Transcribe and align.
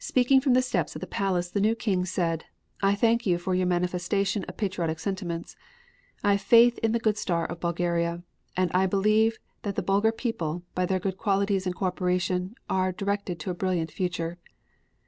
Speaking 0.00 0.40
from 0.40 0.54
the 0.54 0.60
steps 0.60 0.96
of 0.96 1.00
the 1.00 1.06
Palace 1.06 1.50
the 1.52 1.60
new 1.60 1.76
King 1.76 2.04
said; 2.04 2.46
"I 2.82 2.96
thank 2.96 3.24
you 3.26 3.38
for 3.38 3.54
your 3.54 3.68
manifestation 3.68 4.42
of 4.42 4.56
patriotic 4.56 4.98
sentiments. 4.98 5.54
I 6.24 6.32
have 6.32 6.40
faith 6.40 6.78
in 6.78 6.90
the 6.90 6.98
good 6.98 7.16
star 7.16 7.46
of 7.46 7.60
Bulgaria, 7.60 8.24
and 8.56 8.72
I 8.74 8.86
believe 8.86 9.38
that 9.62 9.76
the 9.76 9.82
Bulgar 9.82 10.10
people, 10.10 10.64
by 10.74 10.84
their 10.84 10.98
good 10.98 11.16
qualities 11.16 11.64
and 11.64 11.76
co 11.76 11.84
operation, 11.86 12.56
are 12.68 12.90
directed 12.90 13.38
to 13.38 13.50
a 13.52 13.54
brilliant 13.54 13.92
future." 13.92 14.38